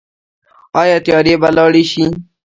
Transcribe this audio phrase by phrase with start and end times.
[0.81, 2.05] آیا تیارې به لاړې شي؟